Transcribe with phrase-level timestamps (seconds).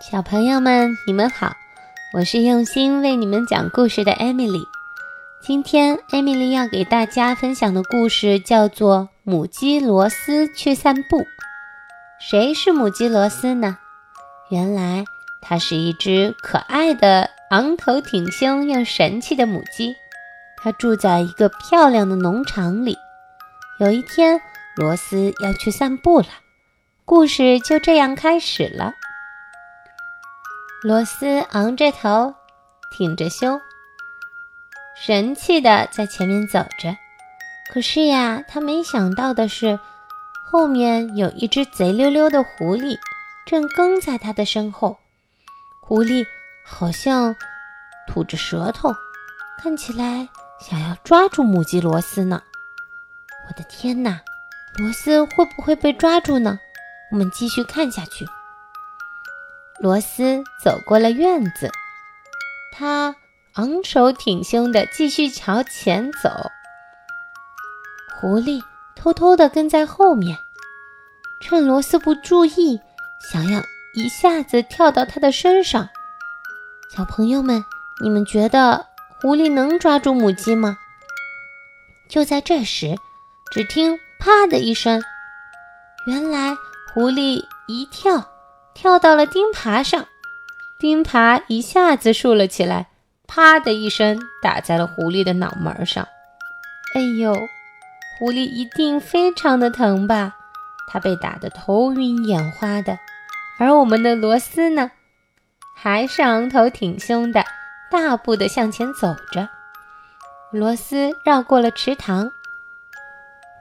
[0.00, 1.56] 小朋友们，你们好，
[2.12, 4.66] 我是用心为你们讲故事的艾米丽。
[5.40, 11.18] 今天，艾米丽要给大家分享的故事叫做《母鸡罗斯去散步》。
[12.18, 13.78] 谁是母鸡罗斯呢？
[14.50, 15.04] 原来，
[15.40, 19.94] 它是一只可爱的、昂头挺胸又神气的母鸡。
[20.56, 22.98] 它住在一个漂亮的农场里。
[23.78, 24.40] 有一天，
[24.74, 26.26] 罗斯要去散步了。
[27.04, 28.92] 故事就这样开始了。
[30.86, 32.34] 罗斯昂着头，
[32.90, 33.58] 挺着胸，
[34.94, 36.94] 神气地在前面走着。
[37.72, 39.80] 可是呀，他没想到的是，
[40.46, 42.98] 后面有一只贼溜溜的狐狸
[43.46, 44.98] 正跟在他的身后。
[45.80, 46.22] 狐狸
[46.66, 47.34] 好像
[48.06, 48.92] 吐着舌头，
[49.62, 50.28] 看起来
[50.60, 52.42] 想要抓住母鸡罗斯呢。
[53.48, 54.20] 我的天哪，
[54.76, 56.58] 罗斯会不会被抓住呢？
[57.10, 58.26] 我们继续看下去。
[59.80, 61.70] 罗斯走过了院子，
[62.72, 63.16] 他
[63.54, 66.30] 昂首挺胸地继续朝前走。
[68.16, 68.62] 狐狸
[68.94, 70.38] 偷偷地跟在后面，
[71.40, 72.80] 趁罗斯不注意，
[73.30, 73.60] 想要
[73.94, 75.88] 一下子跳到他的身上。
[76.94, 77.64] 小朋友们，
[78.00, 78.86] 你们觉得
[79.20, 80.78] 狐狸能抓住母鸡吗？
[82.08, 82.96] 就在这时，
[83.50, 85.02] 只听“啪”的一声，
[86.06, 86.56] 原来
[86.92, 88.30] 狐狸一跳。
[88.74, 90.06] 跳到了钉耙上，
[90.78, 92.88] 钉耙一下子竖了起来，
[93.26, 96.06] 啪的一声打在了狐狸的脑门上。
[96.94, 97.32] 哎呦，
[98.18, 100.34] 狐狸一定非常的疼吧？
[100.88, 102.98] 它被打得头晕眼花的。
[103.58, 104.90] 而我们的罗斯呢，
[105.76, 107.44] 还是昂头挺胸的，
[107.90, 109.48] 大步的向前走着。
[110.50, 112.30] 罗斯绕过了池塘，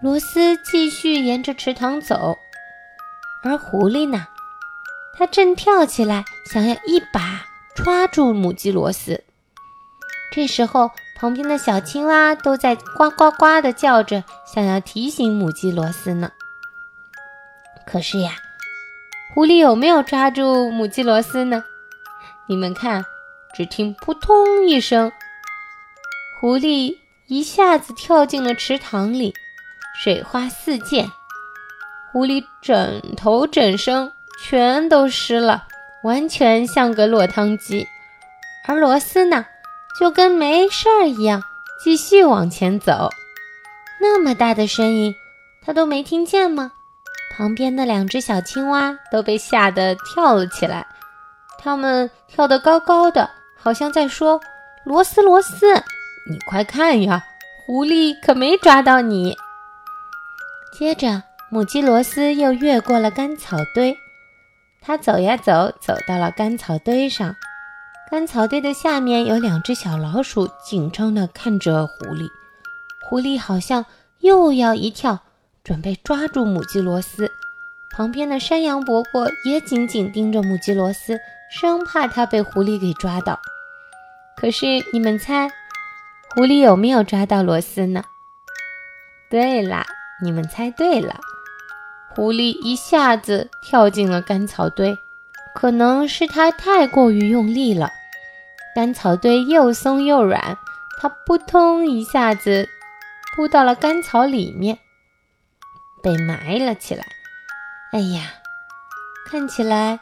[0.00, 2.36] 罗斯继续沿着池塘走，
[3.44, 4.26] 而狐狸呢？
[5.20, 9.22] 他正跳起来，想要一把抓住母鸡罗斯。
[10.32, 16.30] 这时候，旁边的小青蛙都在呱呱呱地叫着，想要提醒母鸡罗斯呢。
[17.86, 18.32] 可是呀，
[19.34, 21.62] 狐狸有没有抓住母鸡罗斯呢？
[22.48, 23.04] 你们看，
[23.54, 25.12] 只听扑通一声，
[26.40, 26.96] 狐狸
[27.26, 29.34] 一下子跳进了池塘里，
[30.02, 31.10] 水花四溅，
[32.10, 34.10] 狐狸整头整身。
[34.42, 35.64] 全都湿了，
[36.02, 37.86] 完全像个落汤鸡。
[38.66, 39.44] 而罗斯呢，
[39.98, 41.42] 就跟没事儿一样，
[41.84, 43.10] 继续往前走。
[44.00, 45.14] 那么大的声音，
[45.62, 46.72] 他都没听见吗？
[47.36, 50.86] 旁边的两只小青蛙都被吓得跳了起来，
[51.58, 54.40] 它们跳得高高的，好像在说
[54.84, 55.74] ：“罗斯，罗斯，
[56.28, 57.22] 你快看呀，
[57.66, 59.36] 狐狸可没抓到你。”
[60.72, 63.96] 接着，母鸡罗斯又越过了干草堆。
[64.80, 67.36] 他走呀走，走到了干草堆上。
[68.10, 72.28] 干草堆的下面有两只小老鼠，紧张地看着狐狸。
[73.08, 73.86] 狐狸好像
[74.20, 75.20] 又要一跳，
[75.62, 77.30] 准备抓住母鸡罗斯。
[77.94, 81.18] 旁边的山羊伯伯也紧紧盯着母鸡罗斯，
[81.50, 83.38] 生怕它被狐狸给抓到。
[84.36, 85.48] 可是你们猜，
[86.34, 88.02] 狐狸有没有抓到罗斯呢？
[89.28, 89.84] 对啦，
[90.22, 91.20] 你们猜对了。
[92.12, 94.98] 狐狸一下子跳进了干草堆，
[95.54, 97.90] 可能是它太过于用力了，
[98.74, 100.58] 干草堆又松又软，
[101.00, 102.68] 它扑通一下子
[103.34, 104.78] 扑到了干草里面，
[106.02, 107.04] 被埋了起来。
[107.92, 108.32] 哎呀，
[109.30, 110.00] 看起来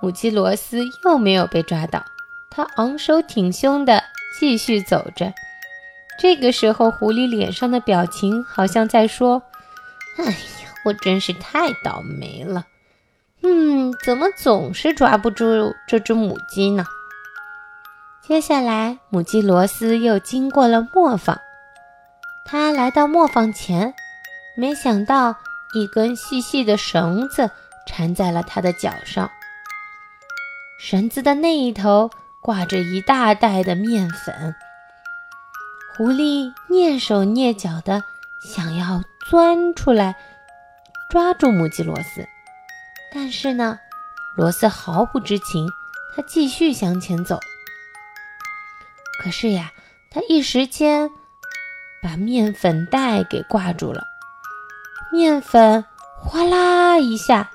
[0.00, 2.04] 母鸡罗斯又没有被抓到，
[2.50, 4.02] 它昂首挺胸的
[4.38, 5.34] 继续走着。
[6.18, 9.42] 这个时候，狐狸脸上的表情好像在说
[10.16, 10.36] ：“哎呀。”
[10.82, 12.66] 我真是太倒霉了，
[13.42, 16.86] 嗯，怎么总是抓不住这只母鸡呢？
[18.22, 21.38] 接下来，母鸡罗斯又经过了磨坊，
[22.46, 23.92] 它来到磨坊前，
[24.56, 25.36] 没想到
[25.74, 27.50] 一根细细的绳子
[27.86, 29.30] 缠在了它的脚上，
[30.78, 32.10] 绳子的那一头
[32.40, 34.54] 挂着一大袋的面粉。
[35.96, 38.02] 狐狸蹑手蹑脚的
[38.42, 40.16] 想要钻出来。
[41.10, 42.24] 抓住母鸡罗斯，
[43.12, 43.78] 但是呢，
[44.36, 45.68] 罗斯毫不知情，
[46.14, 47.40] 他继续向前走。
[49.20, 49.72] 可是呀，
[50.08, 51.10] 他一时间
[52.00, 54.04] 把面粉袋给挂住了，
[55.12, 55.84] 面粉
[56.16, 57.50] 哗啦一下，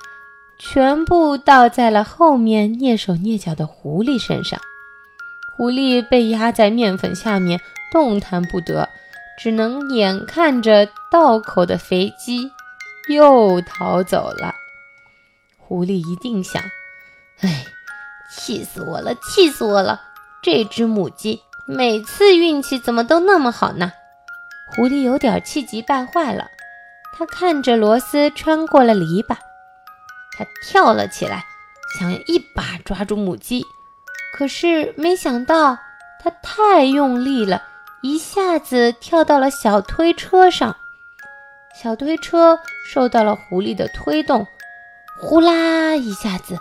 [0.60, 4.60] 全部倒在了后面蹑手蹑脚的狐狸身上。
[5.56, 8.90] 狐狸被压在面粉下面，动弹不得，
[9.40, 12.52] 只能眼看着道口的肥鸡。
[13.08, 14.56] 又逃走了。
[15.58, 16.62] 狐狸一定想
[17.42, 17.66] ：“哎，
[18.32, 20.02] 气死我了，气死我了！
[20.42, 23.92] 这只母鸡每次运气怎么都那么好呢？
[24.76, 26.48] 狐狸有点气急败坏了，
[27.18, 29.36] 他看着罗斯穿过了篱笆，
[30.38, 31.46] 他跳了起来，
[31.98, 33.66] 想要一把抓住母鸡，
[34.36, 35.78] 可是没想到
[36.24, 37.64] 他太用力了，
[38.02, 40.76] 一下子跳到了小推车上。
[41.76, 44.48] 小推车受到了狐狸的推动，
[45.20, 46.58] 呼啦一下子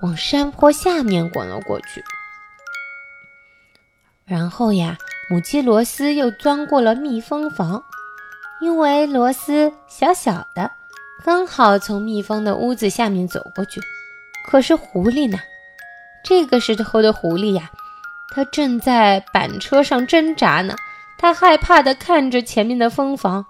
[0.00, 2.02] 往山坡下面滚了过去。
[4.24, 4.96] 然后呀，
[5.30, 7.84] 母鸡罗斯又钻过了蜜蜂房，
[8.62, 10.70] 因为罗斯小小的，
[11.24, 13.80] 刚好从蜜蜂的屋子下面走过去。
[14.46, 15.38] 可是狐狸呢？
[16.24, 17.70] 这个时候的狐狸呀，
[18.34, 20.74] 它正在板车上挣扎呢。
[21.18, 23.46] 它害怕地看着前面的蜂房，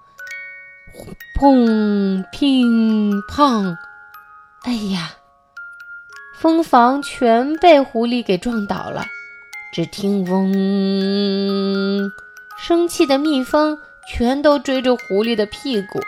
[1.42, 3.76] 砰乒乓，
[4.62, 5.10] 哎呀，
[6.38, 9.04] 蜂房全被狐狸给撞倒了。
[9.72, 12.12] 只听嗡，
[12.56, 16.00] 生气的蜜蜂全都追着狐狸的屁股，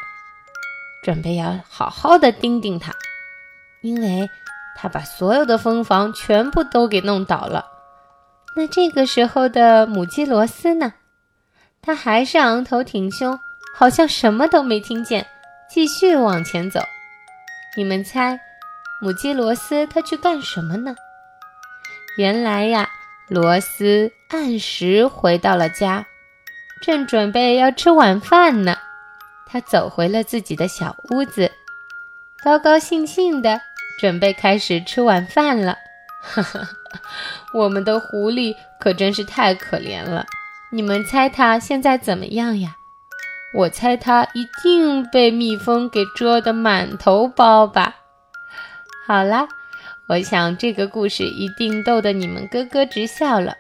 [1.03, 2.95] 准备要好好的叮叮它，
[3.83, 4.31] 因为
[4.77, 7.67] 它把所有的蜂房全部都给弄倒了。
[8.55, 10.93] 那这个时候的母鸡罗斯呢？
[11.83, 13.37] 它还是昂头挺胸，
[13.77, 15.27] 好像什么都没听见，
[15.69, 16.81] 继续往前走。
[17.77, 18.39] 你们猜，
[19.03, 20.95] 母鸡罗斯它去干什么呢？
[22.17, 22.89] 原来呀。
[23.29, 26.07] 罗斯按时回到了家，
[26.83, 28.77] 正准备要吃晚饭呢。
[29.47, 31.51] 他走回了自己的小屋子，
[32.45, 33.59] 高高兴兴的
[33.99, 35.79] 准备开始吃晚饭了。
[37.55, 40.27] 我们的狐狸可真是太可怜了。
[40.71, 42.77] 你们猜它现在怎么样呀？
[43.55, 47.97] 我猜它一定被蜜蜂给蛰得满头包吧。
[49.07, 49.49] 好啦。
[50.07, 53.55] 我想这个故事一定逗得你们咯咯直笑了。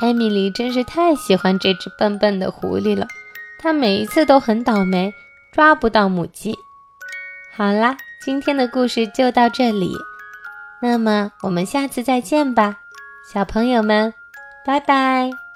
[0.00, 3.08] 艾米丽真是太喜欢这只笨笨的狐狸了，
[3.58, 5.12] 它每一次都很倒霉，
[5.50, 6.56] 抓不到母鸡。
[7.56, 9.96] 好啦，今天的故事就到这里，
[10.80, 12.76] 那么我们下次再见吧，
[13.32, 14.14] 小朋友们，
[14.64, 15.47] 拜拜。